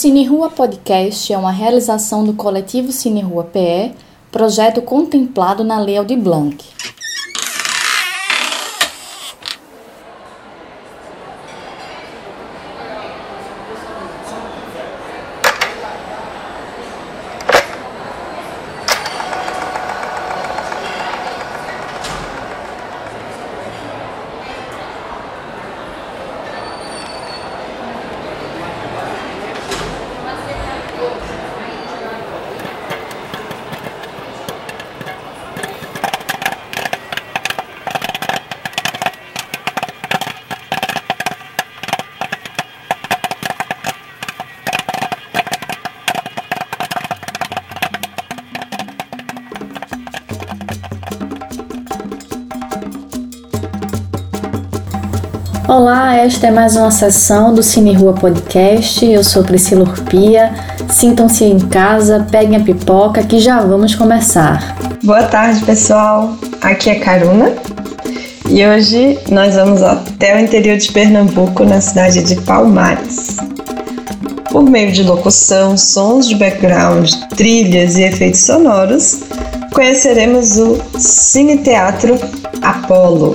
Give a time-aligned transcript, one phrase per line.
[0.00, 3.92] Cine Rua Podcast é uma realização do coletivo Cine Rua PE,
[4.32, 6.56] projeto contemplado na Lei Aldir Blanc.
[56.30, 59.04] Esta é mais uma sessão do Cine Rua Podcast.
[59.04, 60.52] Eu sou Priscila Urpia.
[60.88, 64.76] Sintam-se em casa, peguem a pipoca que já vamos começar.
[65.02, 66.36] Boa tarde, pessoal.
[66.62, 67.52] Aqui é Caruna
[68.48, 73.36] e hoje nós vamos até o interior de Pernambuco, na cidade de Palmares.
[74.52, 79.22] Por meio de locução, sons de background, trilhas e efeitos sonoros,
[79.72, 82.16] conheceremos o Cine Teatro
[82.62, 83.34] Apolo.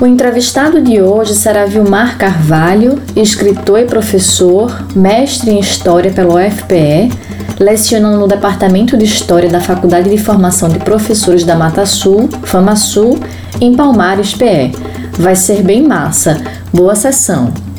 [0.00, 7.12] O entrevistado de hoje será Vilmar Carvalho, escritor e professor, mestre em História pela UFPE,
[7.58, 13.18] lecionando no Departamento de História da Faculdade de Formação de Professores da Mata Sul, FamaSul,
[13.60, 14.72] em Palmares, PE.
[15.18, 16.40] Vai ser bem massa.
[16.72, 17.69] Boa sessão!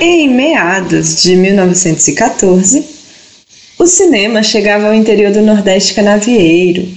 [0.00, 2.84] Em meados de 1914,
[3.78, 6.88] o cinema chegava ao interior do Nordeste canavieiro,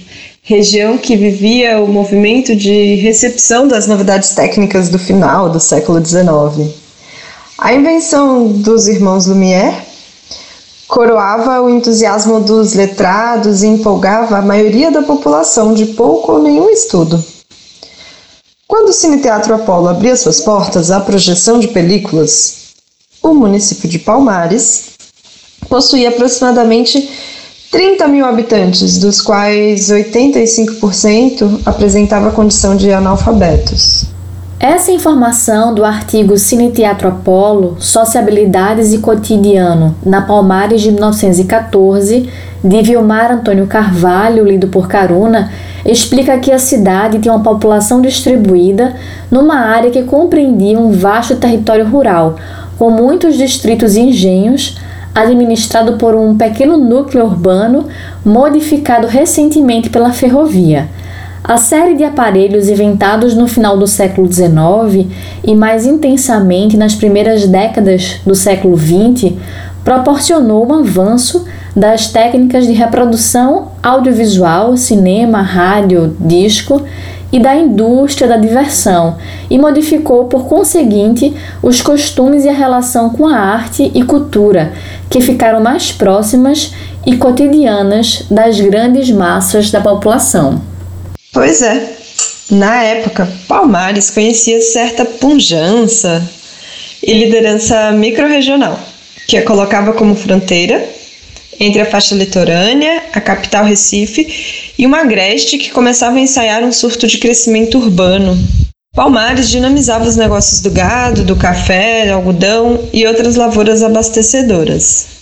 [0.42, 6.74] região que vivia o movimento de recepção das novidades técnicas do final do século XIX.
[7.56, 9.76] A invenção dos irmãos Lumière
[10.88, 16.68] coroava o entusiasmo dos letrados e empolgava a maioria da população de pouco ou nenhum
[16.70, 17.24] estudo.
[18.66, 22.63] Quando o Cine Teatro Apolo abria suas portas à projeção de películas,
[23.24, 24.90] o município de Palmares
[25.66, 27.10] possuía aproximadamente
[27.72, 34.04] 30 mil habitantes, dos quais 85% apresentava condição de analfabetos.
[34.60, 42.28] Essa informação do artigo Cine Teatro Apolo, Sociabilidades e Cotidiano, na Palmares de 1914,
[42.62, 45.50] de Vilmar Antônio Carvalho, lido por Caruna,
[45.84, 48.94] explica que a cidade tem uma população distribuída
[49.30, 52.36] numa área que compreendia um vasto território rural,
[52.84, 54.76] com muitos distritos e engenhos,
[55.14, 57.86] administrado por um pequeno núcleo urbano
[58.22, 60.86] modificado recentemente pela ferrovia.
[61.42, 65.10] A série de aparelhos inventados no final do século XIX
[65.42, 69.32] e mais intensamente nas primeiras décadas do século XX
[69.82, 76.82] proporcionou um avanço das técnicas de reprodução audiovisual, cinema, rádio, disco
[77.34, 79.18] e da indústria da diversão
[79.50, 84.72] e modificou, por conseguinte, os costumes e a relação com a arte e cultura,
[85.10, 86.72] que ficaram mais próximas
[87.04, 90.62] e cotidianas das grandes massas da população.
[91.32, 91.96] Pois é.
[92.52, 96.22] Na época, Palmares conhecia certa punjança
[97.02, 98.78] e liderança microrregional,
[99.26, 100.88] que a colocava como fronteira
[101.58, 106.72] entre a faixa litorânea, a capital Recife e uma agreste que começava a ensaiar um
[106.72, 108.36] surto de crescimento urbano.
[108.94, 115.14] Palmares dinamizava os negócios do gado, do café, do algodão e outras lavouras abastecedoras.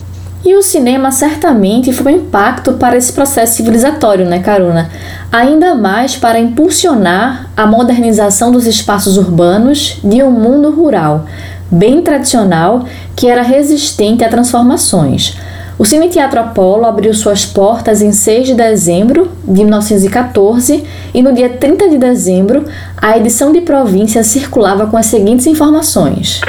[0.45, 4.91] E o cinema certamente foi um impacto para esse processo civilizatório, né, Caruna?
[5.31, 11.27] Ainda mais para impulsionar a modernização dos espaços urbanos de um mundo rural,
[11.71, 12.85] bem tradicional,
[13.15, 15.37] que era resistente a transformações.
[15.83, 21.35] O Cine Teatro Apolo abriu suas portas em 6 de dezembro de 1914 e no
[21.35, 22.65] dia 30 de dezembro
[22.97, 26.41] a edição de província circulava com as seguintes informações.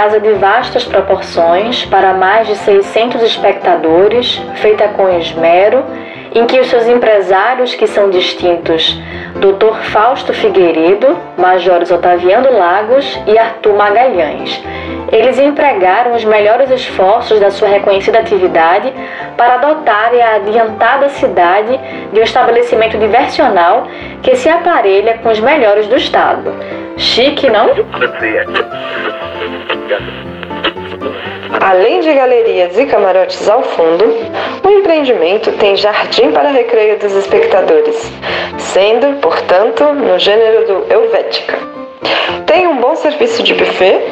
[0.00, 5.84] Casa de vastas proporções para mais de 600 espectadores, feita com esmero,
[6.34, 8.98] em que os seus empresários, que são distintos
[9.34, 9.74] Dr.
[9.92, 14.64] Fausto Figueiredo, Majores Otaviano Lagos e Arthur Magalhães.
[15.12, 18.90] Eles empregaram os melhores esforços da sua reconhecida atividade
[19.36, 21.78] para adotarem a adiantada cidade
[22.10, 23.86] de um estabelecimento diversional
[24.22, 26.54] que se aparelha com os melhores do estado.
[26.96, 27.68] Chique, não?
[31.60, 34.04] Além de galerias e camarotes ao fundo,
[34.64, 38.10] o empreendimento tem jardim para recreio dos espectadores,
[38.58, 41.58] sendo, portanto, no gênero do Helvética.
[42.46, 44.02] Tem um bom serviço de buffet,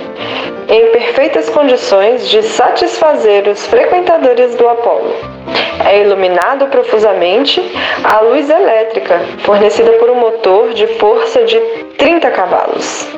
[0.69, 5.38] em perfeitas condições de satisfazer os frequentadores do Apolo.
[5.85, 7.63] É iluminado profusamente
[8.05, 11.59] a luz elétrica, fornecida por um motor de força de
[11.99, 13.09] 30 cavalos.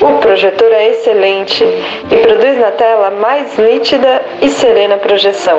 [0.00, 1.64] O projetor é excelente
[2.10, 5.58] e produz na tela mais nítida e serena projeção.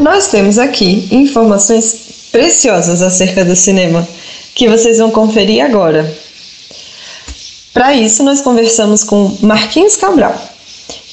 [0.00, 2.05] Nós temos aqui informações
[2.36, 4.06] preciosas acerca do cinema
[4.54, 6.14] que vocês vão conferir agora.
[7.72, 10.38] Para isso, nós conversamos com Marquinhos Cabral,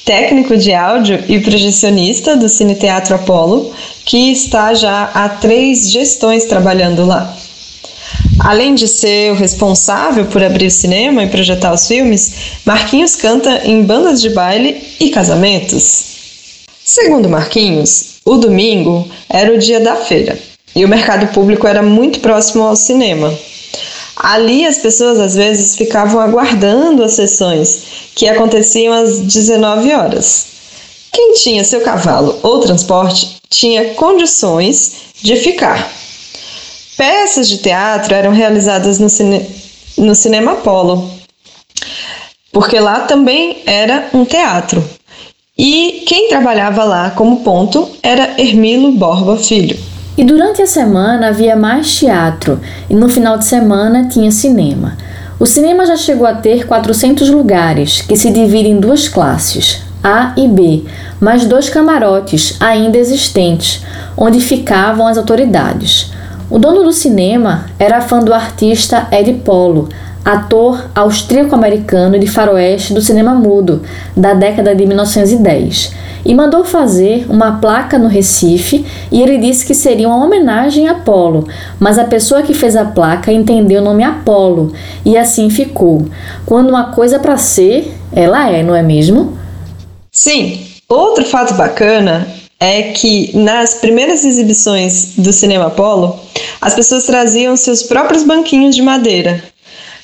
[0.03, 3.73] técnico de áudio e projecionista do Cine Teatro Apolo,
[4.03, 7.33] que está já há três gestões trabalhando lá.
[8.41, 12.33] Além de ser o responsável por abrir o cinema e projetar os filmes,
[12.65, 16.03] Marquinhos canta em bandas de baile e casamentos.
[16.83, 20.37] Segundo Marquinhos, o domingo era o dia da feira
[20.75, 23.33] e o mercado público era muito próximo ao cinema.
[24.15, 27.79] Ali as pessoas às vezes ficavam aguardando as sessões,
[28.15, 30.47] que aconteciam às 19 horas.
[31.11, 35.91] Quem tinha seu cavalo ou transporte tinha condições de ficar.
[36.97, 39.45] Peças de teatro eram realizadas no, cine...
[39.97, 41.09] no Cinema Polo,
[42.51, 44.83] porque lá também era um teatro.
[45.57, 49.92] E quem trabalhava lá como ponto era Hermilo Borba Filho.
[50.15, 54.95] E durante a semana havia mais teatro e no final de semana tinha cinema.
[55.39, 60.33] O cinema já chegou a ter 400 lugares, que se dividem em duas classes, A
[60.37, 60.83] e B,
[61.19, 63.83] mais dois camarotes ainda existentes,
[64.15, 66.11] onde ficavam as autoridades.
[66.47, 69.89] O dono do cinema era fã do artista Ed Polo,
[70.23, 73.81] ator austríaco-americano de faroeste do cinema mudo
[74.15, 75.91] da década de 1910
[76.25, 80.93] e mandou fazer uma placa no Recife e ele disse que seria uma homenagem a
[80.93, 81.47] Apolo,
[81.79, 84.71] mas a pessoa que fez a placa entendeu o nome Apolo
[85.05, 86.07] e assim ficou.
[86.45, 89.37] Quando uma coisa é para ser, ela é, não é mesmo?
[90.11, 90.61] Sim.
[90.87, 92.27] Outro fato bacana
[92.59, 96.17] é que nas primeiras exibições do Cinema Apolo,
[96.61, 99.43] as pessoas traziam seus próprios banquinhos de madeira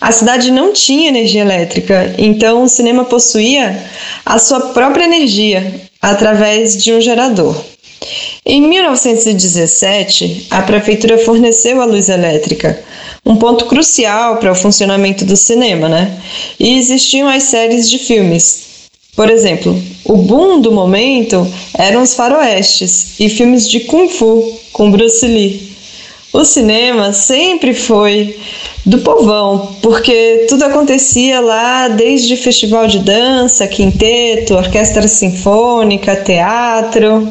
[0.02, 3.84] a cidade não tinha energia elétrica, então o cinema possuía
[4.26, 7.56] a sua própria energia através de um gerador.
[8.46, 12.82] Em 1917, a prefeitura forneceu a luz elétrica,
[13.26, 16.18] um ponto crucial para o funcionamento do cinema, né?
[16.58, 18.70] E existiam as séries de filmes.
[19.16, 21.46] Por exemplo, o boom do momento
[21.78, 25.69] eram os faroestes e filmes de kung fu com Bruce Lee.
[26.32, 28.38] O cinema sempre foi
[28.86, 37.28] do povão, porque tudo acontecia lá desde festival de dança, quinteto, orquestra sinfônica, teatro.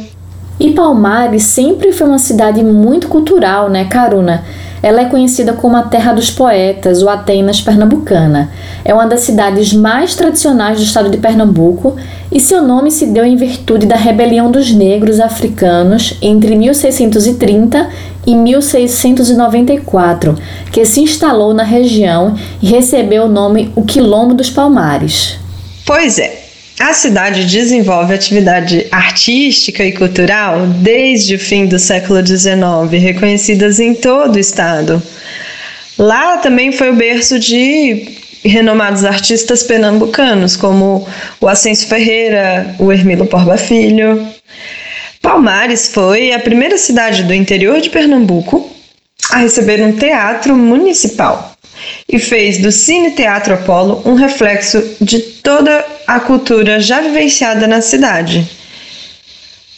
[0.58, 4.44] E Palmares sempre foi uma cidade muito cultural, né, Caruna?
[4.82, 8.50] Ela é conhecida como a terra dos poetas, ou Atenas pernambucana.
[8.84, 11.96] É uma das cidades mais tradicionais do estado de Pernambuco
[12.30, 17.88] e seu nome se deu em virtude da rebelião dos negros africanos entre 1630
[18.28, 20.36] e 1694,
[20.70, 25.38] que se instalou na região e recebeu o nome o Quilombo dos Palmares.
[25.86, 26.42] Pois é,
[26.78, 33.94] a cidade desenvolve atividade artística e cultural desde o fim do século XIX, reconhecidas em
[33.94, 35.02] todo o estado.
[35.96, 38.08] Lá também foi o berço de
[38.44, 41.08] renomados artistas pernambucanos, como
[41.40, 44.37] o Ascenso Ferreira, o Hermilo Porba Filho.
[45.38, 48.68] Palmares foi a primeira cidade do interior de Pernambuco
[49.30, 51.52] a receber um teatro municipal
[52.08, 57.80] e fez do Cine Teatro Apolo um reflexo de toda a cultura já vivenciada na
[57.80, 58.50] cidade.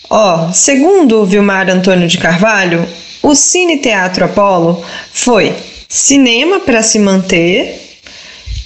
[0.09, 2.89] Ó, oh, segundo Vilmar Antônio de Carvalho,
[3.23, 5.55] o Cine Teatro Apolo foi
[5.87, 7.99] cinema para se manter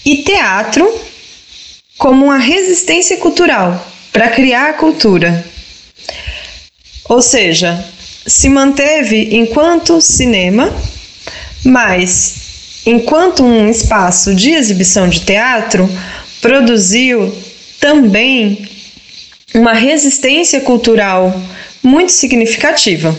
[0.06, 0.88] e teatro
[1.98, 5.53] como uma resistência cultural para criar a cultura.
[7.08, 7.84] Ou seja,
[8.26, 10.74] se manteve enquanto cinema,
[11.64, 15.88] mas enquanto um espaço de exibição de teatro,
[16.40, 17.34] produziu
[17.80, 18.66] também
[19.54, 21.34] uma resistência cultural
[21.82, 23.16] muito significativa.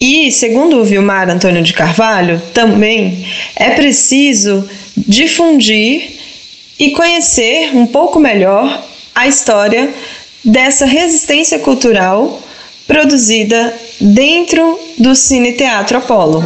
[0.00, 6.18] E, segundo o Vilmar Antônio de Carvalho, também é preciso difundir
[6.78, 9.92] e conhecer um pouco melhor a história
[10.44, 12.42] dessa resistência cultural
[12.86, 16.42] produzida dentro do Cine Teatro Apolo.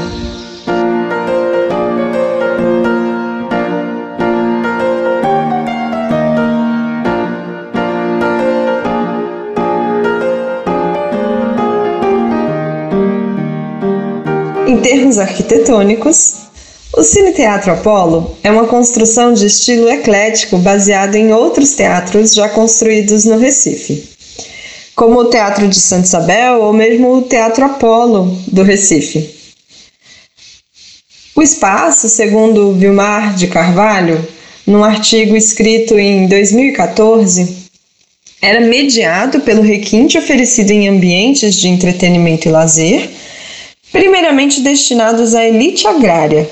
[14.66, 16.46] Em termos arquitetônicos,
[16.96, 22.48] o Cine Teatro Apolo é uma construção de estilo eclético baseada em outros teatros já
[22.48, 24.15] construídos no Recife,
[24.96, 29.36] como o Teatro de Santa Isabel ou mesmo o Teatro Apolo do Recife.
[31.34, 34.26] O espaço, segundo Vilmar de Carvalho,
[34.66, 37.68] num artigo escrito em 2014,
[38.40, 43.10] era mediado pelo requinte oferecido em ambientes de entretenimento e lazer
[43.92, 46.48] primeiramente destinados à elite agrária,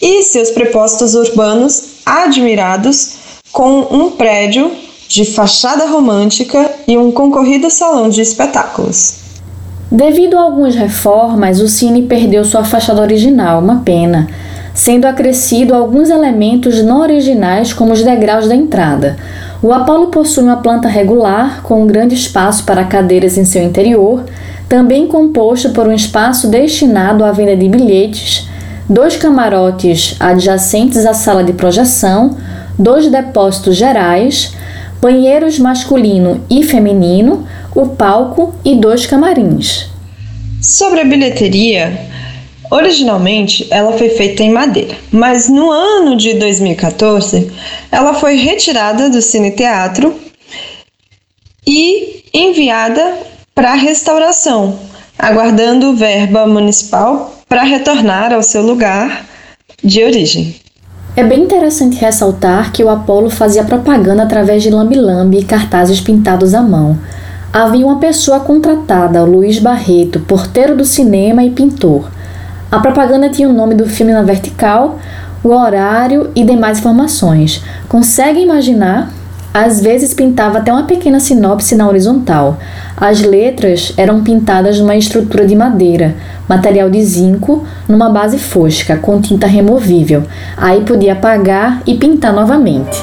[0.00, 3.14] e seus prepostos urbanos admirados
[3.52, 4.72] com um prédio
[5.08, 9.16] de fachada romântica e um concorrido salão de espetáculos.
[9.90, 14.28] Devido a algumas reformas, o Cine perdeu sua fachada original, uma pena,
[14.74, 19.16] sendo acrescido alguns elementos não originais, como os degraus da entrada.
[19.62, 24.24] O Apolo possui uma planta regular, com um grande espaço para cadeiras em seu interior,
[24.68, 28.48] também composto por um espaço destinado à venda de bilhetes,
[28.88, 32.36] dois camarotes adjacentes à sala de projeção,
[32.78, 34.52] dois depósitos gerais,
[35.04, 39.90] banheiros masculino e feminino, o palco e dois camarins.
[40.62, 42.08] Sobre a bilheteria,
[42.70, 47.52] originalmente ela foi feita em madeira, mas no ano de 2014
[47.92, 50.18] ela foi retirada do Cine Teatro
[51.66, 53.18] e enviada
[53.54, 54.78] para restauração,
[55.18, 59.26] aguardando verba municipal para retornar ao seu lugar
[59.82, 60.63] de origem.
[61.16, 66.54] É bem interessante ressaltar que o Apolo fazia propaganda através de lambi-lambi e cartazes pintados
[66.54, 66.98] à mão.
[67.52, 72.10] Havia uma pessoa contratada, Luiz Barreto, porteiro do cinema e pintor.
[72.68, 74.98] A propaganda tinha o nome do filme na vertical,
[75.44, 77.62] o horário e demais informações.
[77.88, 79.12] Consegue imaginar?
[79.54, 82.58] Às vezes pintava até uma pequena sinopse na horizontal.
[82.96, 86.16] As letras eram pintadas numa estrutura de madeira,
[86.48, 90.24] material de zinco, numa base fosca, com tinta removível.
[90.56, 92.98] Aí podia apagar e pintar novamente.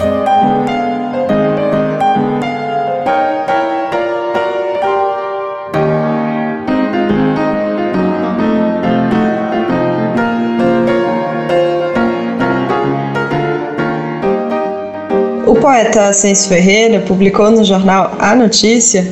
[15.71, 19.07] Poeta Ascenso Ferreira publicou no jornal A Notícia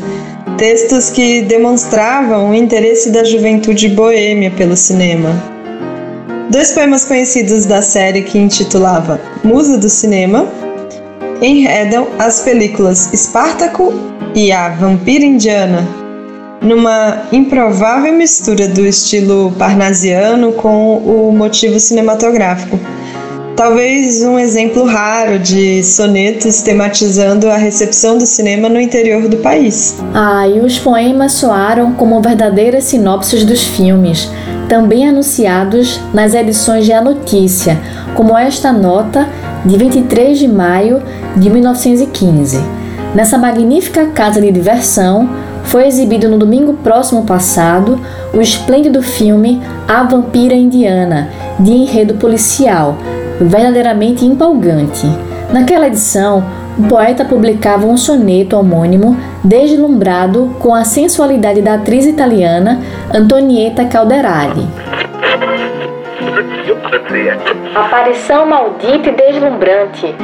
[0.57, 5.29] textos que demonstravam o interesse da juventude boêmia pelo cinema.
[6.49, 10.49] Dois poemas conhecidos da série que intitulava Musa do Cinema
[11.41, 13.93] enredam as películas Espartaco
[14.35, 15.87] e A Vampira Indiana,
[16.61, 22.77] numa improvável mistura do estilo parnasiano com o motivo cinematográfico
[23.59, 29.97] talvez um exemplo raro de sonetos tematizando a recepção do cinema no interior do país.
[30.13, 34.31] Ah, e os poemas soaram como verdadeiras sinopses dos filmes,
[34.69, 37.77] também anunciados nas edições de A Notícia,
[38.15, 39.27] como esta nota
[39.65, 41.03] de 23 de maio
[41.35, 42.63] de 1915.
[43.13, 45.29] Nessa magnífica casa de diversão,
[45.65, 47.99] foi exibido no domingo próximo passado
[48.33, 52.97] o esplêndido filme A Vampira Indiana, de enredo policial,
[53.39, 55.07] verdadeiramente empolgante.
[55.51, 56.43] Naquela edição,
[56.77, 62.79] o poeta publicava um soneto homônimo deslumbrado com a sensualidade da atriz italiana
[63.13, 64.65] Antonietta Calderari.
[67.75, 70.15] Aparição maldita e deslumbrante,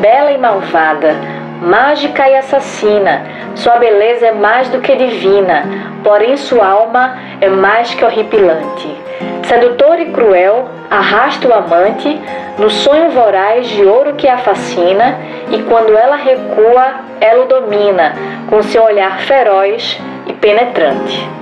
[0.00, 1.14] bela e malvada,
[1.60, 3.22] mágica e assassina,
[3.54, 5.64] sua beleza é mais do que divina,
[6.04, 8.96] porém sua alma é mais que horripilante.
[9.48, 12.20] Sedutor e cruel, arrasta o amante
[12.58, 15.18] no sonho voraz de ouro que a fascina,
[15.50, 18.12] e quando ela recua, ela o domina
[18.50, 21.37] com seu olhar feroz e penetrante.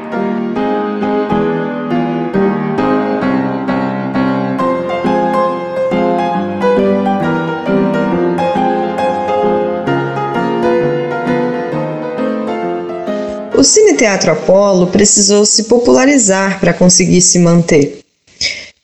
[13.56, 18.00] O Cine Teatro Apolo precisou se popularizar para conseguir se manter.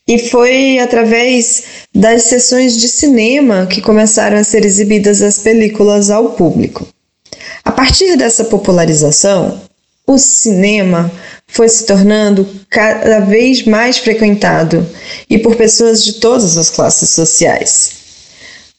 [0.08, 1.62] e foi através
[1.94, 6.88] das sessões de cinema que começaram a ser exibidas as películas ao público.
[7.64, 9.60] A partir dessa popularização,
[10.06, 11.12] o cinema
[11.46, 14.84] foi se tornando cada vez mais frequentado
[15.30, 17.92] e por pessoas de todas as classes sociais.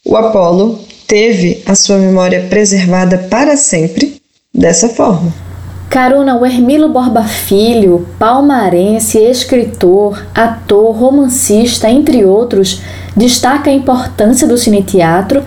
[0.04, 4.22] O Apolo teve a sua memória preservada para sempre
[4.54, 5.53] dessa forma.
[5.94, 12.82] Caruna, o Hermilo Borba Filho, palmarense, escritor, ator, romancista, entre outros,
[13.16, 15.44] destaca a importância do cine-teatro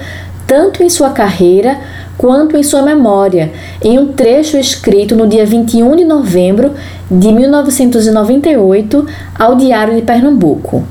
[0.47, 1.81] tanto em sua carreira
[2.17, 6.75] quanto em sua memória, em um trecho escrito no dia 21 de novembro
[7.11, 9.05] de 1998
[9.37, 10.85] ao Diário de Pernambuco.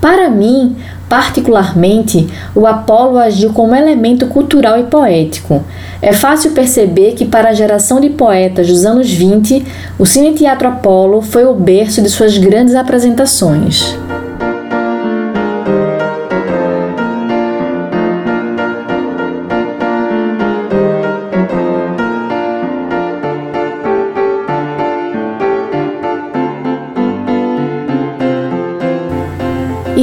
[0.00, 0.76] Para mim,
[1.14, 5.62] particularmente, o Apolo agiu como elemento cultural e poético.
[6.02, 9.64] É fácil perceber que, para a geração de poetas dos anos 20,
[9.96, 13.96] o Cine Teatro Apolo foi o berço de suas grandes apresentações.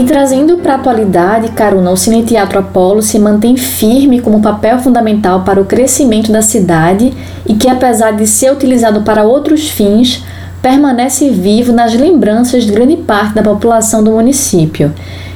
[0.01, 4.79] E trazendo para a atualidade, Caruna, o Cine Teatro Apolo se mantém firme como papel
[4.79, 7.13] fundamental para o crescimento da cidade
[7.45, 10.23] e que, apesar de ser utilizado para outros fins,
[10.59, 14.91] permanece vivo nas lembranças de grande parte da população do município.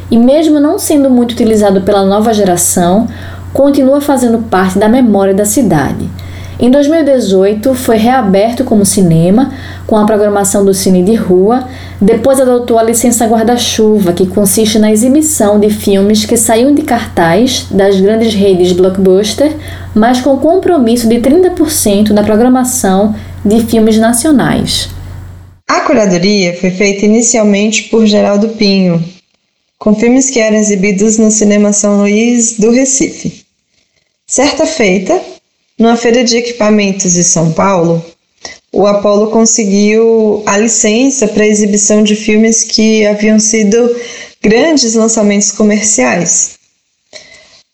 [0.09, 3.07] E mesmo não sendo muito utilizado pela nova geração,
[3.53, 6.09] continua fazendo parte da memória da cidade.
[6.57, 9.53] Em 2018, foi reaberto como cinema,
[9.85, 11.67] com a programação do Cine de Rua,
[11.99, 17.67] depois adotou a licença guarda-chuva, que consiste na exibição de filmes que saíam de cartaz
[17.69, 19.53] das grandes redes blockbuster,
[19.93, 24.89] mas com compromisso de 30% da programação de filmes nacionais.
[25.69, 29.03] A curadoria foi feita inicialmente por Geraldo Pinho,
[29.77, 33.43] com filmes que eram exibidos no Cinema São Luís do Recife.
[34.25, 35.19] Certa feita,
[35.77, 38.03] numa feira de equipamentos de São Paulo,
[38.71, 43.95] o Apollo conseguiu a licença para exibição de filmes que haviam sido
[44.41, 46.55] grandes lançamentos comerciais.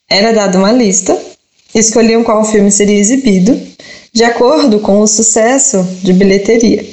[0.10, 1.18] Era dada uma lista,
[1.74, 3.60] escolhiam qual filme seria exibido,
[4.14, 6.86] de acordo com o sucesso de bilheteria.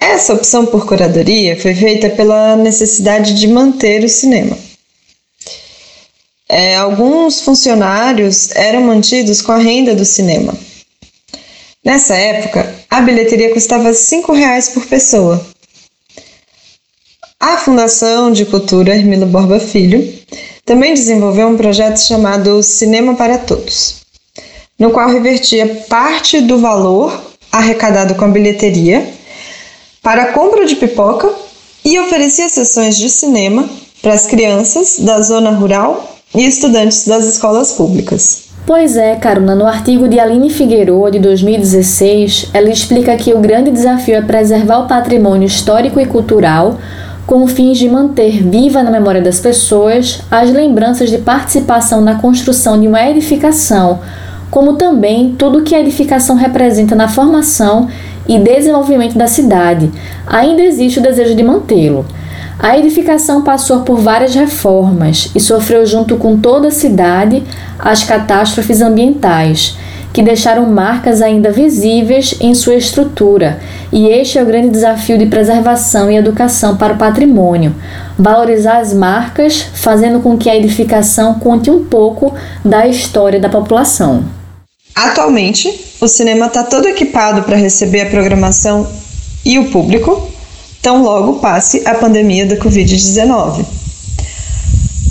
[0.00, 4.69] Essa opção por curadoria foi feita pela necessidade de manter o cinema
[6.50, 10.52] é, alguns funcionários eram mantidos com a renda do cinema.
[11.84, 15.46] Nessa época, a bilheteria custava R$ 5,00 por pessoa.
[17.38, 20.12] A Fundação de Cultura Hermilo Borba Filho
[20.64, 24.02] também desenvolveu um projeto chamado Cinema para Todos,
[24.76, 29.08] no qual revertia parte do valor arrecadado com a bilheteria
[30.02, 31.32] para a compra de pipoca
[31.84, 33.70] e oferecia sessões de cinema
[34.02, 38.50] para as crianças da zona rural e estudantes das escolas públicas.
[38.66, 43.70] Pois é, Caruna, no artigo de Aline Figueiredo de 2016, ela explica que o grande
[43.70, 46.78] desafio é preservar o patrimônio histórico e cultural
[47.26, 52.80] com fins de manter viva na memória das pessoas as lembranças de participação na construção
[52.80, 54.00] de uma edificação,
[54.50, 57.88] como também tudo que a edificação representa na formação
[58.28, 59.90] e desenvolvimento da cidade.
[60.26, 62.04] Ainda existe o desejo de mantê-lo.
[62.62, 67.42] A edificação passou por várias reformas e sofreu, junto com toda a cidade,
[67.78, 69.78] as catástrofes ambientais,
[70.12, 73.58] que deixaram marcas ainda visíveis em sua estrutura,
[73.90, 77.74] e este é o grande desafio de preservação e educação para o patrimônio.
[78.18, 84.22] Valorizar as marcas, fazendo com que a edificação conte um pouco da história da população.
[84.94, 88.86] Atualmente, o cinema está todo equipado para receber a programação
[89.46, 90.29] e o público,
[90.82, 93.64] tão logo passe a pandemia da Covid-19.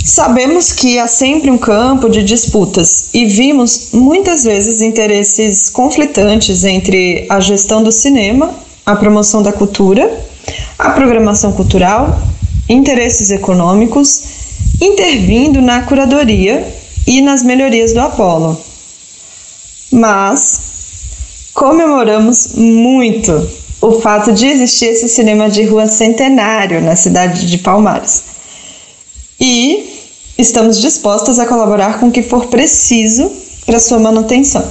[0.03, 7.25] Sabemos que há sempre um campo de disputas e vimos muitas vezes interesses conflitantes entre
[7.29, 8.53] a gestão do cinema,
[8.85, 10.25] a promoção da cultura,
[10.79, 12.19] a programação cultural,
[12.67, 14.23] interesses econômicos,
[14.81, 16.65] intervindo na curadoria
[17.05, 18.59] e nas melhorias do Apolo.
[19.91, 20.61] Mas
[21.53, 28.23] comemoramos muito o fato de existir esse cinema de rua centenário na cidade de Palmares.
[29.39, 33.31] E estamos dispostos a colaborar com o que for preciso
[33.65, 34.63] para sua manutenção.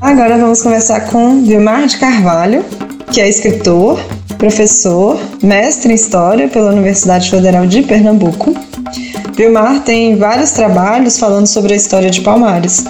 [0.00, 2.64] Agora vamos conversar com Vilmar de Carvalho,
[3.12, 3.98] que é escritor,
[4.38, 8.54] professor, mestre em História pela Universidade Federal de Pernambuco,
[9.36, 12.84] Vilmar tem vários trabalhos falando sobre a história de Palmares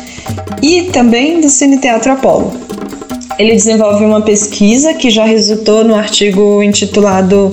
[0.63, 2.53] e também do Cine Teatro Apolo.
[3.39, 7.51] Ele desenvolve uma pesquisa que já resultou no artigo intitulado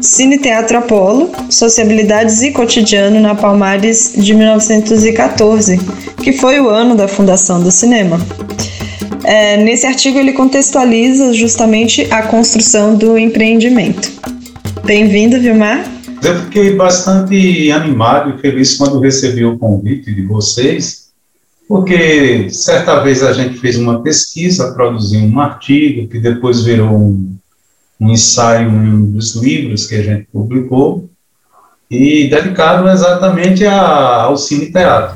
[0.00, 5.80] Cine Teatro Apolo, Sociabilidades e Cotidiano na Palmares de 1914,
[6.22, 8.20] que foi o ano da fundação do cinema.
[9.28, 14.08] É, nesse artigo ele contextualiza justamente a construção do empreendimento.
[14.84, 15.84] Bem-vindo, Vilmar.
[16.22, 21.08] Eu fiquei bastante animado e feliz quando recebi o convite de vocês,
[21.66, 27.36] porque certa vez a gente fez uma pesquisa, produziu um artigo que depois virou um,
[28.00, 31.10] um ensaio em um dos livros que a gente publicou,
[31.90, 35.15] e dedicado exatamente a, ao cine teatro.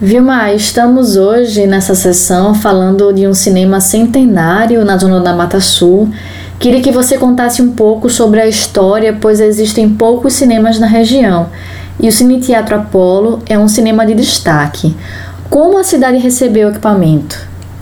[0.00, 6.08] Vilmar, estamos hoje nessa sessão falando de um cinema centenário na zona da Mata Sul.
[6.56, 11.50] Queria que você contasse um pouco sobre a história, pois existem poucos cinemas na região.
[11.98, 14.94] E o Cine Teatro Apolo é um cinema de destaque.
[15.50, 17.36] Como a cidade recebeu o equipamento?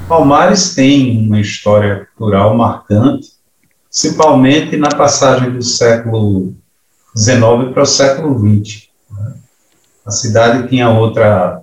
[0.08, 3.28] Palmares tem uma história cultural marcante,
[3.90, 6.54] principalmente na passagem do século
[7.14, 8.84] XIX para o século XX.
[9.10, 9.34] Né?
[10.06, 11.60] A cidade tinha outra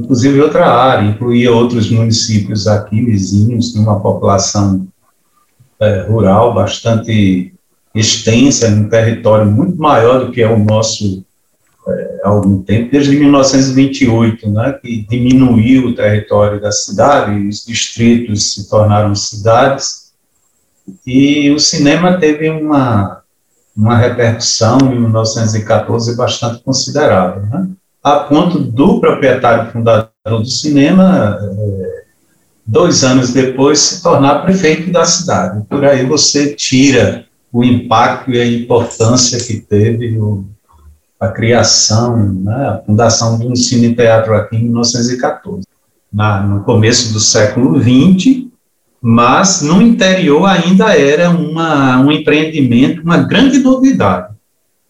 [0.00, 4.86] inclusive outra área, incluía outros municípios aqui vizinhos, tinha uma população
[5.80, 7.52] é, rural bastante
[7.94, 11.24] extensa, um território muito maior do que é o nosso
[11.86, 18.54] é, há algum tempo, desde 1928, né, que diminuiu o território da cidade, os distritos
[18.54, 20.12] se tornaram cidades,
[21.06, 23.22] e o cinema teve uma,
[23.76, 27.68] uma repercussão em 1914 bastante considerável, né?
[28.04, 32.04] A ponto do proprietário fundador do cinema, é,
[32.66, 35.64] dois anos depois, se tornar prefeito da cidade.
[35.70, 40.44] Por aí você tira o impacto e a importância que teve o,
[41.18, 45.66] a criação, né, a fundação de um cine-teatro aqui em 1914,
[46.12, 48.44] na, no começo do século XX,
[49.00, 54.33] mas no interior ainda era uma, um empreendimento, uma grande novidade.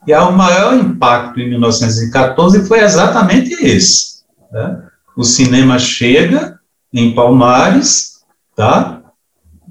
[0.07, 4.23] E o maior impacto em 1914 foi exatamente esse.
[4.53, 4.83] Né?
[5.17, 6.59] O cinema chega
[6.93, 8.21] em Palmares,
[8.55, 9.03] tá?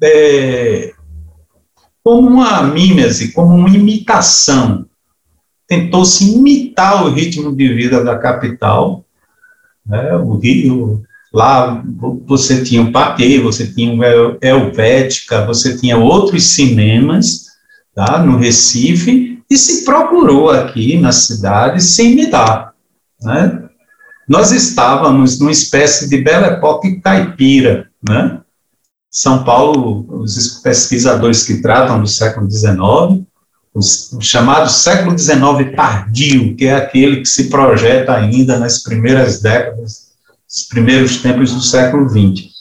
[0.01, 0.93] É,
[2.03, 4.85] como uma mímese, como uma imitação.
[5.67, 9.05] Tentou-se imitar o ritmo de vida da capital.
[9.85, 10.13] Né?
[10.15, 11.83] O Rio, lá
[12.25, 17.45] você tinha o Paquê, você tinha o Helvética, você tinha outros cinemas
[17.95, 18.21] tá?
[18.21, 22.73] no Recife, e se procurou aqui na cidade se imitar.
[23.21, 23.61] Né?
[24.27, 27.87] Nós estávamos numa espécie de Belle Époque caipira.
[28.07, 28.39] Né?
[29.11, 33.23] São Paulo, os pesquisadores que tratam do século XIX,
[33.75, 40.13] o chamado século XIX tardio, que é aquele que se projeta ainda nas primeiras décadas,
[40.49, 42.51] os primeiros tempos do século XX.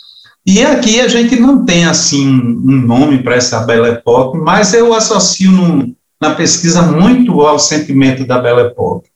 [0.45, 4.93] E aqui a gente não tem assim um nome para essa Belle Époque, mas eu
[4.93, 9.11] associo num, na pesquisa muito ao sentimento da Belle Époque.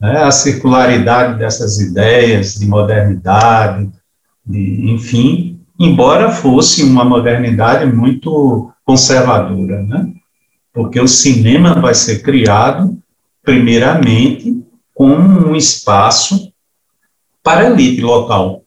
[0.00, 3.90] Né, a circularidade dessas ideias de modernidade,
[4.46, 10.12] de, enfim, embora fosse uma modernidade muito conservadora, né?
[10.72, 12.96] porque o cinema vai ser criado,
[13.42, 16.52] primeiramente, como um espaço
[17.42, 18.62] para a elite local.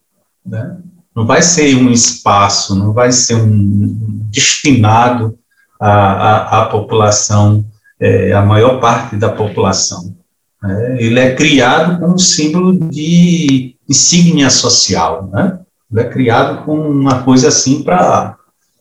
[0.45, 0.77] Né?
[1.15, 3.95] Não vai ser um espaço, não vai ser um
[4.29, 5.39] destinado
[5.81, 7.65] a, população,
[7.99, 10.15] é, a maior parte da população.
[10.61, 10.97] Né?
[10.99, 15.59] Ele é criado como símbolo de insígnia social, né?
[15.91, 18.37] Ele é criado como uma coisa assim para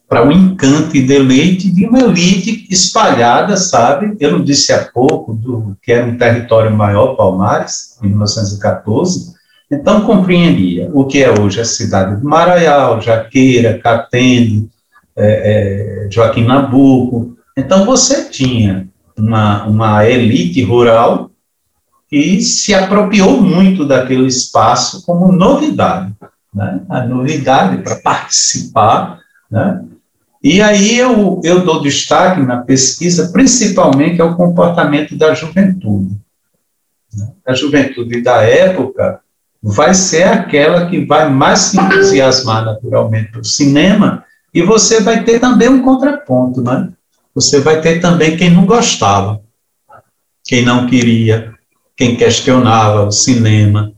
[0.09, 4.17] para um encanto e deleite de uma elite espalhada, sabe?
[4.19, 9.35] Eu não disse há pouco do que era um território maior, Palmares, em 1914,
[9.71, 14.69] então compreendia o que é hoje a cidade de Maraial, Jaqueira, Catende,
[15.20, 17.37] é, é, Joaquim Nabuco.
[17.56, 21.30] Então você tinha uma, uma elite rural
[22.09, 26.12] que se apropriou muito daquele espaço como novidade,
[26.52, 26.80] né?
[26.88, 29.20] a novidade para participar.
[29.50, 29.85] Né?
[30.42, 36.16] E aí eu, eu dou destaque na pesquisa principalmente ao comportamento da juventude.
[37.14, 37.28] Né?
[37.46, 39.20] A juventude da época
[39.62, 45.25] vai ser aquela que vai mais se entusiasmar naturalmente para o cinema e você vai
[45.25, 46.89] ter também um contraponto, né?
[47.35, 49.41] Você vai ter também quem não gostava,
[50.45, 51.53] quem não queria,
[51.97, 53.93] quem questionava o cinema,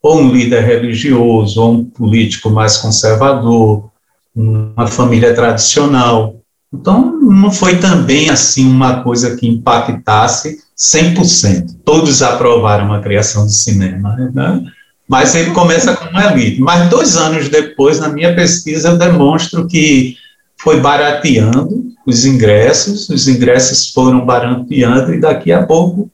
[0.00, 3.90] ou um líder religioso, ou um político mais conservador,
[4.34, 6.36] uma família tradicional.
[6.72, 11.78] Então, não foi também assim uma coisa que impactasse 100%.
[11.84, 14.62] Todos aprovaram a criação do cinema, né?
[15.08, 16.60] Mas ele começa com uma elite.
[16.60, 20.16] Mas dois anos depois, na minha pesquisa, eu demonstro que
[20.58, 26.10] foi barateando os ingressos, os ingressos foram barateando e daqui a pouco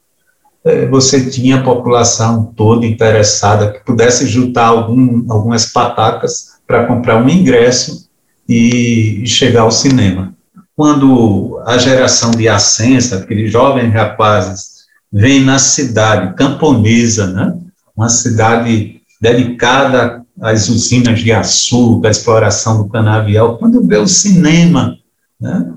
[0.65, 7.23] é, você tinha a população toda interessada que pudesse juntar algum, algumas patacas para comprar
[7.23, 8.09] um ingresso
[8.49, 10.35] e, e chegar ao cinema.
[10.75, 17.55] Quando a geração de ascensa, aqueles jovens rapazes, vem na cidade camponesa, né?
[18.03, 24.97] Uma cidade dedicada às usinas de açúcar, à exploração do canavial, quando vê o cinema,
[25.41, 25.73] né?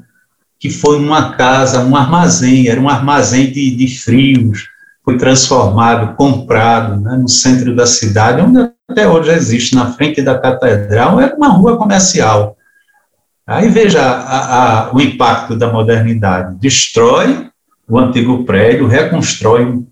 [0.60, 4.68] que foi uma casa, um armazém, era um armazém de, de frios,
[5.04, 10.40] foi transformado, comprado né, no centro da cidade, onde até hoje existe, na frente da
[10.40, 12.58] catedral, era uma rua comercial.
[13.46, 17.48] Aí veja a, a, o impacto da modernidade: destrói
[17.88, 19.86] o antigo prédio, reconstrói um,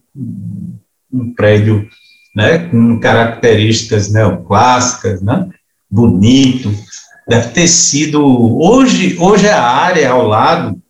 [1.14, 1.88] um prédio
[2.36, 5.50] né, com características neoclássicas, né,
[5.90, 6.74] bonito.
[7.28, 8.22] Deve ter sido.
[8.62, 10.82] Hoje, hoje a área ao lado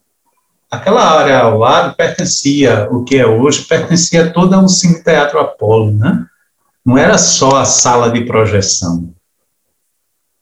[0.74, 5.92] aquela área ao lado pertencia, o que é hoje, pertencia toda um cine teatro Apolo,
[5.92, 6.26] né?
[6.84, 9.14] Não era só a sala de projeção,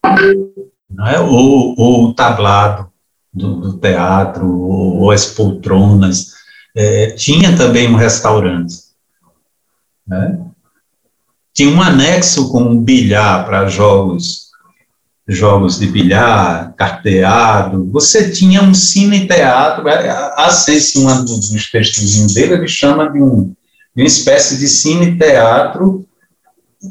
[0.04, 1.20] é?
[1.20, 2.90] ou, ou, o tablado
[3.32, 6.32] do, do teatro, ou, ou, as poltronas.
[6.74, 8.76] É, tinha também um restaurante.
[10.08, 10.40] Né?
[11.54, 14.52] Tinha um anexo com um bilhar para jogos
[15.28, 22.68] jogos de bilhar, carteado, você tinha um cine-teatro, a Sense, um dos textos dele, ele
[22.68, 23.54] chama de, um,
[23.96, 26.06] de uma espécie de cine-teatro,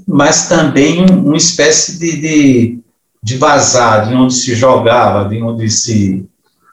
[0.07, 2.79] mas também um, uma espécie de, de,
[3.23, 6.27] de vazar, de onde se jogava, de onde se,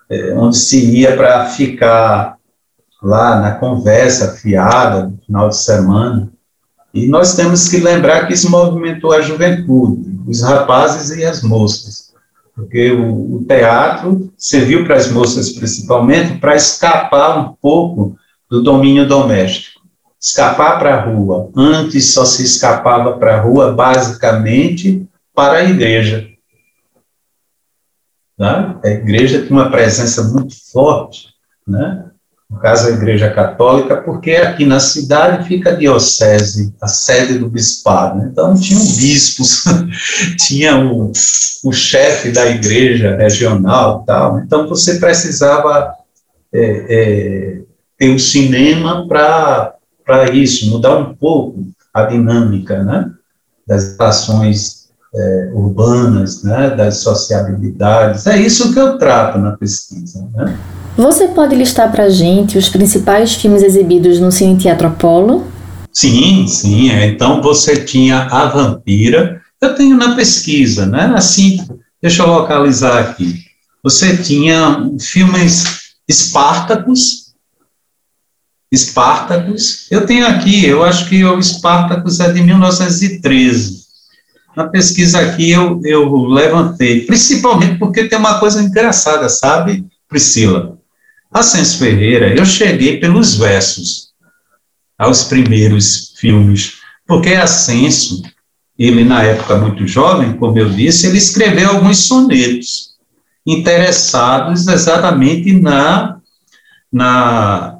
[0.10, 2.38] é, onde se ia para ficar
[3.02, 6.30] lá na conversa fiada, no final de semana.
[6.98, 12.12] E nós temos que lembrar que isso movimentou a juventude os rapazes e as moças,
[12.54, 18.18] porque o, o teatro serviu para as moças principalmente para escapar um pouco
[18.50, 19.80] do domínio doméstico,
[20.20, 21.50] escapar para a rua.
[21.56, 26.28] Antes só se escapava para a rua basicamente para a igreja.
[28.38, 28.76] Né?
[28.84, 31.30] A igreja tinha uma presença muito forte,
[31.66, 32.10] né?
[32.50, 37.50] No caso a Igreja Católica, porque aqui na cidade fica a diocese, a sede do
[37.50, 38.20] bispado.
[38.20, 38.30] Né?
[38.32, 39.64] Então tinham bispos,
[40.48, 41.12] tinha o,
[41.64, 44.40] o chefe da igreja regional, tal.
[44.40, 45.94] Então você precisava
[46.54, 47.62] é, é,
[47.98, 53.12] ter um cinema para isso, mudar um pouco a dinâmica, né?
[53.68, 56.70] das relações é, urbanas, né?
[56.70, 58.26] das sociabilidades.
[58.26, 60.26] É isso que eu trato na pesquisa.
[60.34, 60.58] Né?
[60.98, 65.46] Você pode listar para a gente os principais filmes exibidos no Cine Teatro Apolo?
[65.94, 66.90] Sim, sim.
[66.90, 67.06] É.
[67.06, 69.40] Então você tinha A Vampira.
[69.62, 71.14] Eu tenho na pesquisa, né?
[71.16, 71.64] Assim,
[72.02, 73.44] deixa eu localizar aqui.
[73.84, 75.66] Você tinha filmes
[76.08, 77.34] Espartacus.
[78.72, 79.86] Espartacus.
[79.92, 83.86] Eu tenho aqui, eu acho que o Espartacus é de 1913.
[84.56, 90.77] Na pesquisa aqui eu, eu levantei, principalmente porque tem uma coisa engraçada, sabe, Priscila?
[91.32, 94.08] Ascenso Ferreira, eu cheguei pelos versos
[94.98, 96.74] aos primeiros filmes,
[97.06, 98.22] porque Ascenso,
[98.78, 102.96] ele na época muito jovem, como eu disse, ele escreveu alguns sonetos
[103.46, 106.18] interessados exatamente na,
[106.92, 107.78] na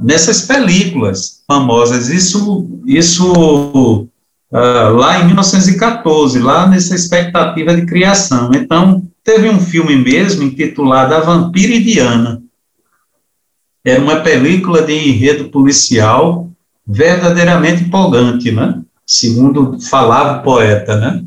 [0.00, 2.08] nessas películas famosas.
[2.08, 4.08] Isso, isso
[4.52, 8.50] uh, lá em 1914, lá nessa expectativa de criação.
[8.54, 12.42] Então, teve um filme mesmo intitulado A Vampira e Diana,
[13.84, 16.50] era uma película de enredo policial
[16.86, 18.80] verdadeiramente empolgante, né?
[19.06, 21.24] Segundo falava o poeta, né?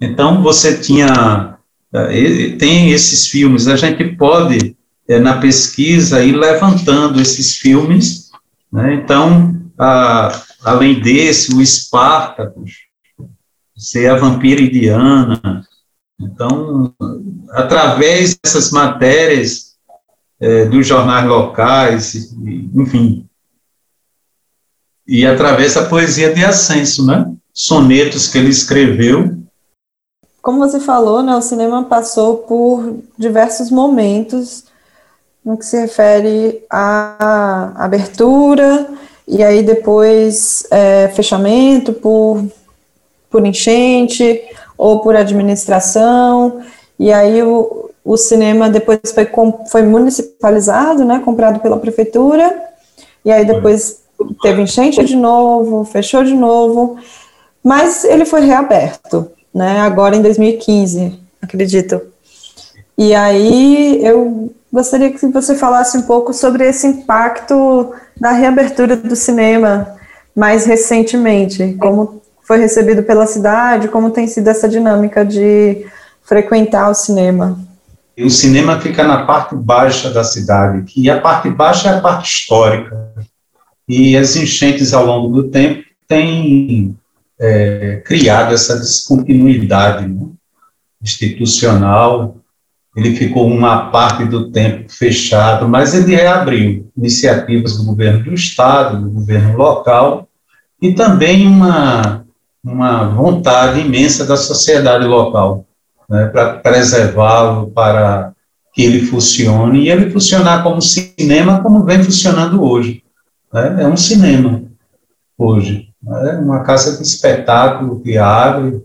[0.00, 1.56] Então você tinha
[1.92, 4.76] eh, tem esses filmes, a gente pode
[5.08, 8.30] é, na pesquisa ir levantando esses filmes,
[8.72, 8.94] né?
[8.94, 12.72] Então a, além desse o Espartacus,
[13.76, 15.62] ser a vampira indiana,
[16.20, 16.94] então
[17.50, 19.75] através dessas matérias
[20.40, 22.34] é, dos jornais locais,
[22.74, 23.26] enfim.
[25.06, 27.32] E através da poesia de Ascenso, né?
[27.52, 29.36] Sonetos que ele escreveu.
[30.42, 34.64] Como você falou, né, o cinema passou por diversos momentos
[35.44, 38.88] no que se refere à abertura
[39.26, 42.44] e aí depois é, fechamento por,
[43.30, 44.42] por enchente
[44.76, 46.60] ou por administração
[46.98, 49.28] e aí o, o cinema depois foi,
[49.68, 52.56] foi municipalizado, né, comprado pela prefeitura,
[53.24, 54.02] e aí depois
[54.40, 56.96] teve enchente de novo, fechou de novo,
[57.64, 59.80] mas ele foi reaberto, né?
[59.80, 62.00] Agora em 2015, acredito.
[62.96, 69.16] E aí eu gostaria que você falasse um pouco sobre esse impacto da reabertura do
[69.16, 69.96] cinema
[70.34, 75.84] mais recentemente, como foi recebido pela cidade, como tem sido essa dinâmica de
[76.22, 77.58] frequentar o cinema.
[78.24, 82.26] O cinema fica na parte baixa da cidade, que a parte baixa é a parte
[82.26, 83.12] histórica.
[83.86, 86.96] E as enchentes ao longo do tempo têm
[87.38, 90.28] é, criado essa descontinuidade né,
[91.02, 92.38] institucional.
[92.96, 99.02] Ele ficou uma parte do tempo fechado, mas ele reabriu iniciativas do governo do estado,
[99.02, 100.26] do governo local,
[100.80, 102.24] e também uma,
[102.64, 105.65] uma vontade imensa da sociedade local
[106.08, 108.32] né, para preservá-lo, para
[108.72, 113.02] que ele funcione, e ele funcionar como cinema, como vem funcionando hoje.
[113.52, 113.82] Né?
[113.82, 114.62] É um cinema
[115.38, 115.88] hoje.
[116.02, 116.32] Né?
[116.42, 118.82] Uma casa de espetáculo que abre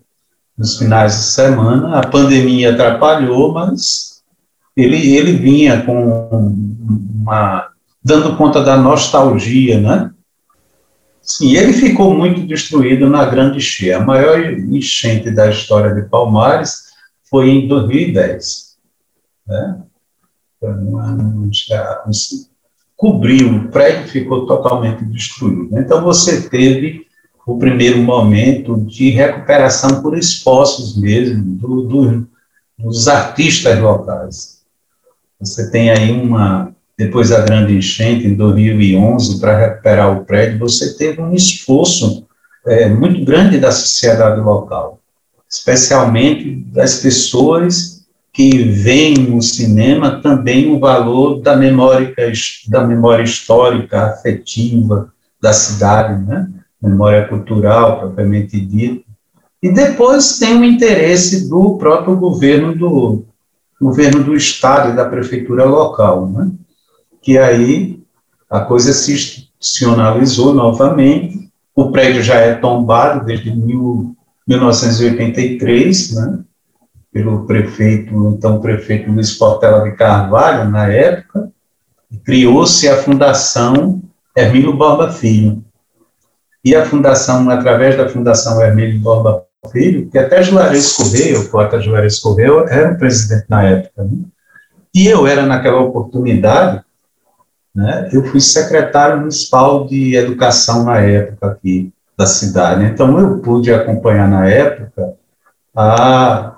[0.57, 1.99] nos finais de semana.
[1.99, 4.21] A pandemia atrapalhou, mas
[4.75, 6.55] ele, ele vinha com
[7.21, 7.67] uma.
[8.03, 10.11] dando conta da nostalgia, né?
[11.21, 13.97] Sim, ele ficou muito destruído na Grande Cheia.
[13.97, 16.90] A maior enchente da história de Palmares
[17.31, 18.75] foi em 2010.
[19.47, 19.81] Né?
[22.97, 25.79] cobriu, o prédio ficou totalmente destruído.
[25.79, 27.07] Então, você teve
[27.47, 32.27] o primeiro momento de recuperação por esforços mesmo do, do,
[32.77, 34.61] dos artistas locais.
[35.39, 40.95] Você tem aí uma, depois da grande enchente, em 2011, para recuperar o prédio, você
[40.95, 42.27] teve um esforço
[42.67, 45.00] é, muito grande da sociedade local
[45.51, 52.15] especialmente das pessoas que veem no cinema também o valor da memória,
[52.69, 55.11] da memória histórica, afetiva
[55.41, 56.47] da cidade, né?
[56.81, 59.03] memória cultural, propriamente dita.
[59.61, 63.25] E depois tem o interesse do próprio governo do
[63.79, 66.49] governo do estado e da prefeitura local, né?
[67.21, 68.01] que aí
[68.49, 74.15] a coisa se institucionalizou novamente, o prédio já é tombado desde mil,
[74.51, 76.39] 1983, né,
[77.11, 81.49] pelo prefeito, então prefeito Luiz Portela de Carvalho, na época,
[82.25, 84.01] criou-se a Fundação
[84.35, 85.63] Hermílio Borba Filho.
[86.63, 91.79] E a fundação, através da Fundação Hermílio Borba Filho, que até Juarez Correia, o poeta
[91.79, 94.11] Juarez Correia, era o presidente na época, né?
[94.93, 96.83] e eu era, naquela oportunidade,
[97.73, 102.85] né, eu fui secretário municipal de educação na época aqui, da cidade.
[102.85, 105.13] Então, eu pude acompanhar na época,
[105.75, 106.57] a,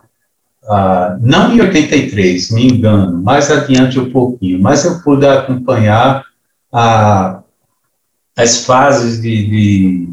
[0.65, 6.25] a, não em 83, me engano, mais adiante um pouquinho, mas eu pude acompanhar
[6.71, 7.41] a,
[8.35, 10.09] as fases de, de,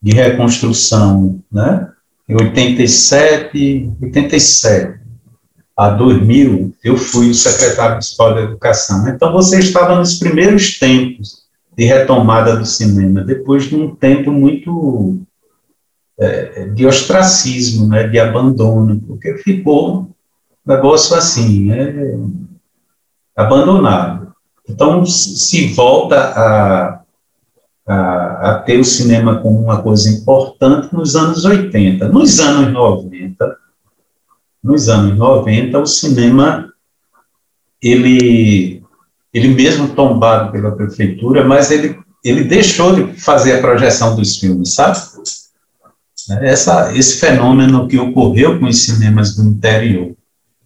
[0.00, 1.90] de reconstrução, né?
[2.28, 5.04] Em 87, 87
[5.76, 9.06] a 2000, eu fui o secretário municipal da educação.
[9.08, 11.43] Então, você estava nos primeiros tempos
[11.76, 15.20] de retomada do cinema, depois de um tempo muito
[16.18, 20.14] é, de ostracismo, né, de abandono, porque ficou um
[20.64, 22.18] negócio assim, né,
[23.36, 24.32] abandonado.
[24.68, 27.02] Então, se volta a,
[27.86, 32.08] a, a, ter o cinema como uma coisa importante nos anos 80.
[32.08, 33.56] Nos anos 90,
[34.62, 36.72] nos anos 90, o cinema,
[37.82, 38.73] ele
[39.34, 44.74] ele mesmo tombado pela prefeitura, mas ele, ele deixou de fazer a projeção dos filmes,
[44.74, 44.96] sabe?
[46.40, 50.14] Essa, esse fenômeno que ocorreu com os cinemas do interior.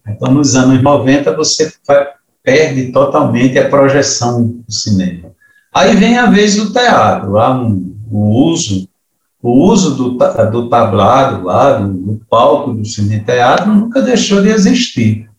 [0.07, 1.73] Então, nos anos 90, você
[2.43, 5.31] perde totalmente a projeção do cinema.
[5.73, 8.87] Aí vem a vez do teatro, um, o uso
[9.41, 10.17] o uso do,
[10.51, 15.29] do tablado lá, do, do palco do cine-teatro, nunca deixou de existir,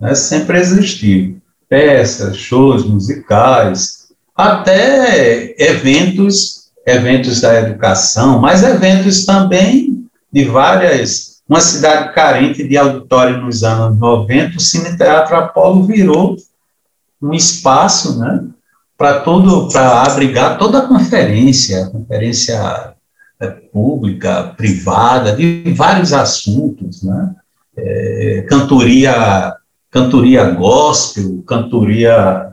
[0.00, 0.14] né?
[0.14, 1.37] sempre existiu
[1.68, 11.38] peças, shows musicais, até eventos, eventos da educação, mas eventos também de várias.
[11.48, 16.36] Uma cidade carente de auditório nos anos 90, o Cine Teatro Apolo virou
[17.22, 18.44] um espaço, né,
[18.96, 22.94] para todo, para abrigar toda a conferência, conferência
[23.40, 27.34] é, pública, privada, de vários assuntos, né,
[27.76, 29.56] é, cantoria
[29.90, 32.52] cantoria gospel, cantoria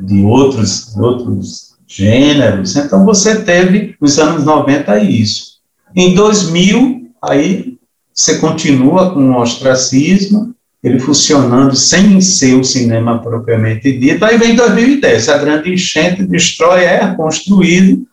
[0.00, 2.76] de outros, outros gêneros.
[2.76, 5.56] Então, você teve, nos anos 90, isso.
[5.94, 7.78] Em 2000, aí,
[8.12, 14.24] você continua com o ostracismo, ele funcionando sem ser o cinema propriamente dito.
[14.24, 18.06] Aí vem 2010, a grande enchente destrói, é construído.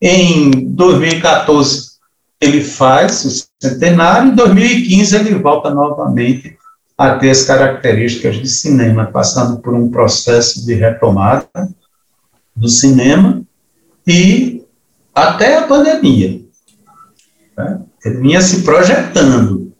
[0.00, 1.92] Em 2014,
[2.40, 6.56] ele faz o centenário, em 2015, ele volta novamente
[6.96, 11.48] a ter as características de cinema, passando por um processo de retomada
[12.54, 13.42] do cinema
[14.06, 14.62] e
[15.14, 16.40] até a pandemia.
[17.56, 17.80] Né?
[18.04, 19.72] Ele vinha se projetando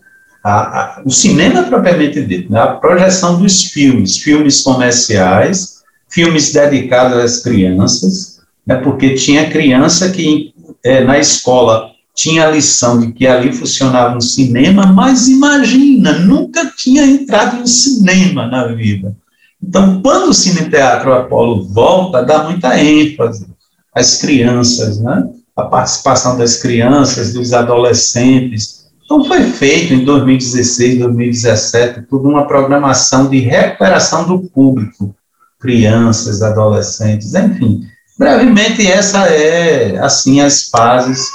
[0.43, 7.19] a, a, o cinema propriamente dito, né, a projeção dos filmes, filmes comerciais, filmes dedicados
[7.19, 10.53] às crianças, né, porque tinha criança que
[10.83, 16.71] é, na escola tinha a lição de que ali funcionava um cinema, mas imagina, nunca
[16.77, 19.17] tinha entrado em cinema na vida.
[19.63, 23.47] Então, quando o Cine Teatro Apolo volta, dá muita ênfase
[23.95, 25.29] às crianças, né?
[25.57, 28.83] a participação das crianças, dos adolescentes,
[29.15, 35.15] então, foi feito em 2016, 2017, toda uma programação de recuperação do público,
[35.61, 37.83] crianças, adolescentes, enfim.
[38.19, 41.29] Brevemente, essa é, assim, as fases,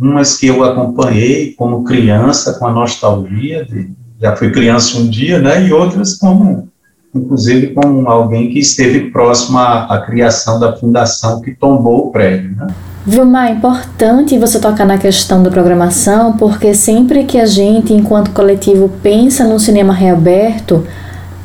[0.00, 3.90] umas que eu acompanhei como criança, com a nostalgia, de,
[4.20, 6.68] já fui criança um dia, né, e outras como,
[7.14, 12.54] inclusive, como alguém que esteve próximo à, à criação da fundação que tombou o prédio,
[12.56, 12.66] né.
[13.08, 18.32] Vilmar, é importante você tocar na questão da programação, porque sempre que a gente, enquanto
[18.32, 20.84] coletivo, pensa no cinema reaberto,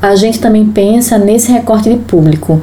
[0.00, 2.60] a gente também pensa nesse recorte de público.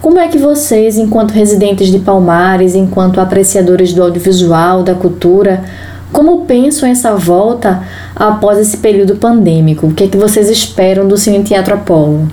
[0.00, 5.64] Como é que vocês, enquanto residentes de Palmares, enquanto apreciadores do audiovisual, da cultura,
[6.12, 7.82] como pensam essa volta
[8.14, 9.88] após esse período pandêmico?
[9.88, 12.28] O que é que vocês esperam do Cine Teatro Apolo?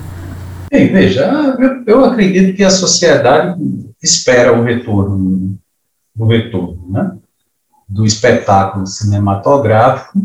[0.70, 1.56] Bem, veja,
[1.86, 3.60] eu, acredito que a sociedade
[4.02, 5.56] espera o retorno
[6.14, 7.12] do retorno, né?
[7.88, 10.18] do espetáculo cinematográfico,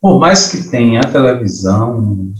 [0.00, 2.32] por mais que tenha a televisão,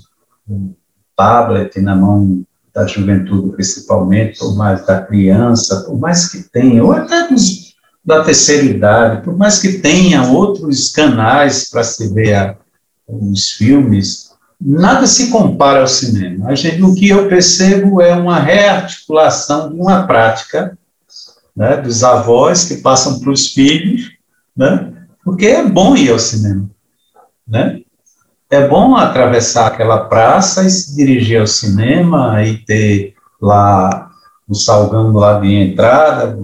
[0.49, 0.75] o
[1.17, 2.46] tablet na mão
[2.77, 7.75] da juventude principalmente, por mais da criança, por mais que tenha, ou até dos,
[8.05, 12.55] da terceira idade, por mais que tenha outros canais para se ver a,
[13.09, 16.51] os filmes, nada se compara ao cinema.
[16.51, 20.77] A gente, o que eu percebo é uma rearticulação de uma prática
[21.57, 24.11] né, dos avós que passam para os filhos,
[24.55, 24.93] né,
[25.25, 26.69] porque é bom ir ao cinema,
[27.49, 27.81] né?
[28.49, 34.11] É bom atravessar aquela praça e se dirigir ao cinema e ter lá
[34.49, 36.39] o salgão lá de entrada,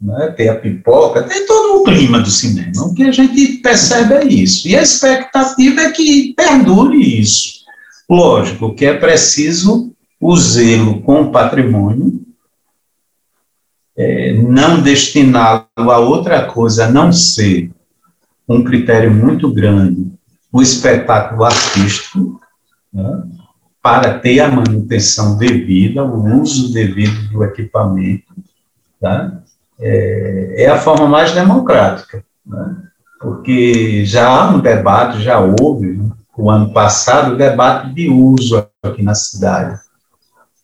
[0.00, 2.72] né, ter a pipoca, ter todo o clima do cinema.
[2.84, 4.66] O que a gente percebe é isso.
[4.66, 7.62] E a expectativa é que perdure isso.
[8.08, 12.20] Lógico que é preciso o zelo com o patrimônio,
[13.96, 17.70] é, não destiná-lo a outra coisa, a não ser
[18.48, 20.11] um critério muito grande,
[20.52, 22.40] o espetáculo artístico,
[22.92, 23.22] né,
[23.82, 28.32] para ter a manutenção devida, o uso devido do equipamento,
[29.00, 29.40] tá,
[29.80, 32.76] é, é, a forma mais democrática, né,
[33.18, 38.66] porque já há um debate, já houve, né, o ano passado, o debate de uso
[38.82, 39.80] aqui na cidade.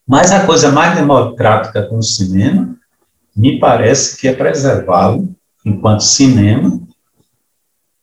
[0.06, 2.74] Mas a coisa mais democrática com o cinema
[3.36, 5.28] me parece que é preservá-lo
[5.64, 6.80] enquanto cinema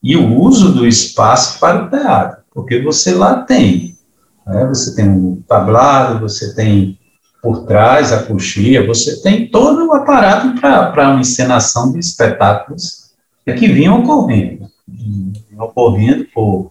[0.06, 3.98] e o uso do espaço para o teatro, porque você lá tem,
[4.46, 7.00] né, você tem um tablado, você tem
[7.42, 13.68] por trás a coxia, você tem todo o aparato para uma encenação de espetáculos que
[13.68, 16.70] vinham ocorrendo, vinham ocorrendo por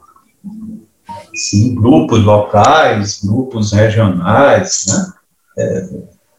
[1.35, 5.12] sim, grupos locais, grupos regionais, né?
[5.59, 5.89] É,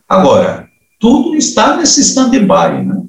[0.08, 3.04] agora, tudo está nesse stand-by, né?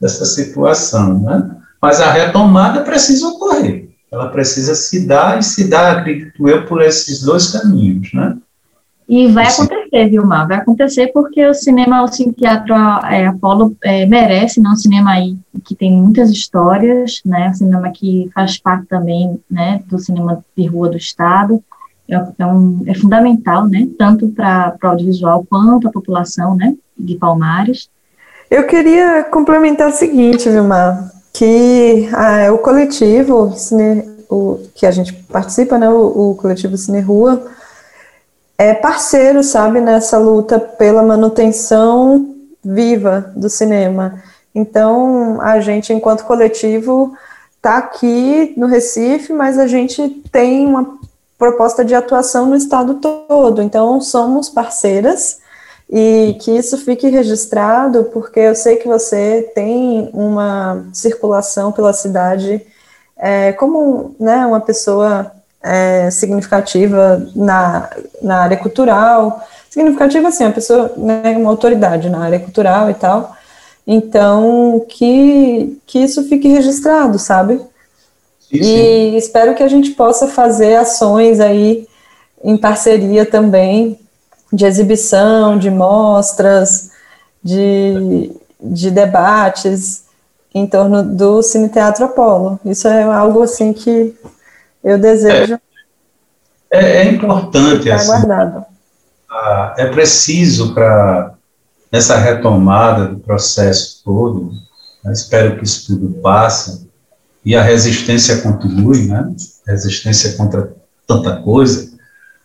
[0.00, 1.61] Dessa situação, né?
[1.82, 3.88] Mas a retomada precisa ocorrer.
[4.10, 8.36] Ela precisa se dar e se dar, acredito eu, por esses dois caminhos, né?
[9.08, 9.64] E vai Sim.
[9.64, 12.74] acontecer, Vilmar, vai acontecer porque o cinema, o Teatro
[13.10, 17.90] é, Apolo é, merece, né, um cinema aí que tem muitas histórias, né, um cinema
[17.90, 21.62] que faz parte também, né, do cinema de rua do Estado,
[22.08, 27.16] é, é, um, é fundamental, né, tanto para o audiovisual quanto a população, né, de
[27.16, 27.90] Palmares.
[28.50, 35.12] Eu queria complementar o seguinte, Vilmar, que ah, o coletivo Cine, o, que a gente
[35.12, 37.42] participa, né, o, o coletivo Cine Rua,
[38.58, 44.22] é parceiro, sabe, nessa luta pela manutenção viva do cinema.
[44.54, 47.16] Então, a gente, enquanto coletivo,
[47.56, 50.98] está aqui no Recife, mas a gente tem uma
[51.38, 53.62] proposta de atuação no estado todo.
[53.62, 55.41] Então, somos parceiras
[55.94, 62.64] e que isso fique registrado, porque eu sei que você tem uma circulação pela cidade
[63.14, 65.30] é, como né, uma pessoa
[65.62, 67.90] é, significativa na,
[68.22, 69.46] na área cultural.
[69.68, 73.36] Significativa, assim, uma pessoa, né, uma autoridade na área cultural e tal.
[73.86, 77.60] Então, que, que isso fique registrado, sabe?
[78.40, 78.64] Sim, sim.
[78.64, 81.86] E espero que a gente possa fazer ações aí
[82.42, 83.98] em parceria também,
[84.52, 86.90] de exibição, de mostras,
[87.42, 90.04] de, de debates
[90.54, 92.60] em torno do Cine Teatro Apolo.
[92.64, 94.14] Isso é algo assim que
[94.84, 95.58] eu desejo.
[96.70, 97.90] É, é, é importante.
[97.90, 98.64] Assim, guardado.
[99.76, 101.34] é preciso para
[101.90, 104.50] nessa retomada do processo todo,
[105.04, 106.88] né, espero que isso tudo passe
[107.44, 109.30] e a resistência continue, né?
[109.66, 110.74] Resistência contra
[111.06, 111.91] tanta coisa.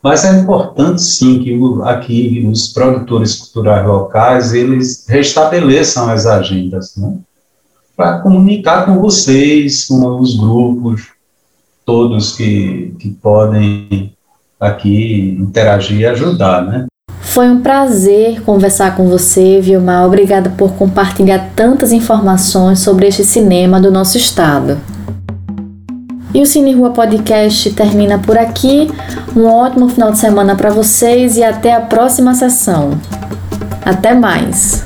[0.01, 6.95] Mas é importante sim que o, aqui os produtores culturais locais eles restabeleçam as agendas,
[6.95, 7.17] né?
[7.95, 11.07] Para comunicar com vocês, com os grupos,
[11.83, 14.13] todos que, que podem
[14.59, 16.85] aqui interagir e ajudar, né?
[17.21, 20.05] Foi um prazer conversar com você, Vilmar.
[20.05, 24.77] Obrigada por compartilhar tantas informações sobre este cinema do nosso estado.
[26.37, 28.91] E o Cine Rua Podcast termina por aqui.
[29.35, 32.91] Um ótimo final de semana para vocês e até a próxima sessão.
[33.83, 34.85] Até mais!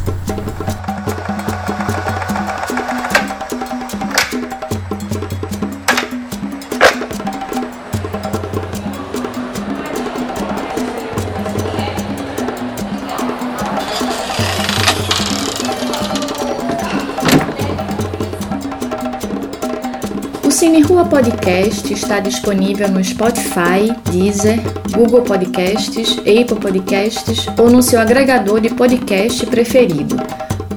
[20.62, 24.60] Cine Rua Podcast está disponível no Spotify, Deezer,
[24.96, 30.18] Google Podcasts, Apple Podcasts ou no seu agregador de podcast preferido.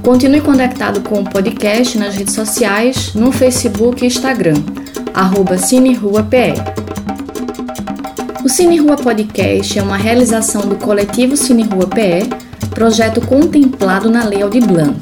[0.01, 4.55] Continue conectado com o podcast nas redes sociais, no Facebook e Instagram,
[5.13, 6.55] arroba CineRuaPE.
[8.43, 12.27] O Cine Rua Podcast é uma realização do coletivo Cine Rua PE,
[12.71, 14.97] projeto contemplado na Lei Aldir Blanc.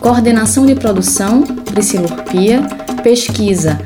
[0.00, 2.62] Coordenação de produção, Priscila Urpia,
[3.02, 3.78] pesquisa,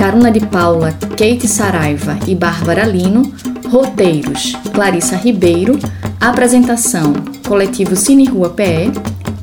[0.00, 3.34] Caruna de Paula, Kate Saraiva e Bárbara Lino,
[3.68, 5.78] roteiros, Clarissa Ribeiro,
[6.18, 7.12] apresentação,
[7.46, 8.92] Coletivo Cine Rua PE,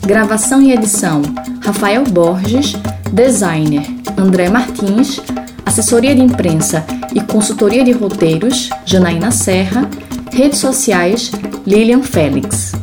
[0.01, 1.21] gravação e edição,
[1.63, 2.73] Rafael Borges,
[3.13, 3.85] designer,
[4.17, 5.21] André Martins,
[5.63, 6.83] assessoria de imprensa
[7.13, 9.87] e consultoria de roteiros, Janaína Serra,
[10.33, 11.31] redes sociais,
[11.67, 12.76] Lilian Félix.